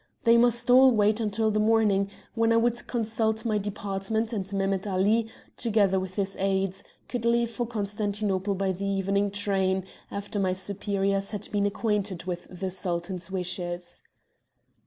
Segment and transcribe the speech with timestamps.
[0.23, 4.87] They must all wait until the morning, when I would consult my Department, and Mehemet
[4.87, 5.27] Ali,
[5.57, 11.29] together with his aides, could leave for Constantinople by the evening train, after my superiors
[11.29, 14.01] had been acquainted with the Sultan's wishes.